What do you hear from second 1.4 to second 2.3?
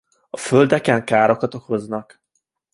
okoznak.